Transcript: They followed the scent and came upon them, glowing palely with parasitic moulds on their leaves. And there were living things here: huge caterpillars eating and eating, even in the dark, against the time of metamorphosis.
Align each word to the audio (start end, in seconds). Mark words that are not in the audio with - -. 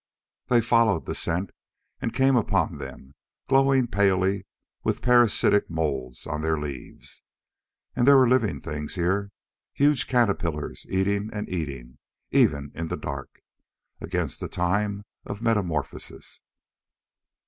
They 0.47 0.61
followed 0.61 1.05
the 1.05 1.13
scent 1.13 1.51
and 2.01 2.11
came 2.11 2.35
upon 2.35 2.79
them, 2.79 3.13
glowing 3.47 3.85
palely 3.85 4.47
with 4.83 5.03
parasitic 5.03 5.69
moulds 5.69 6.25
on 6.25 6.41
their 6.41 6.57
leaves. 6.59 7.21
And 7.95 8.07
there 8.07 8.17
were 8.17 8.27
living 8.27 8.61
things 8.61 8.95
here: 8.95 9.29
huge 9.73 10.07
caterpillars 10.07 10.87
eating 10.89 11.29
and 11.31 11.47
eating, 11.47 11.99
even 12.31 12.71
in 12.73 12.87
the 12.87 12.97
dark, 12.97 13.43
against 13.99 14.39
the 14.39 14.47
time 14.49 15.03
of 15.27 15.43
metamorphosis. 15.43 16.41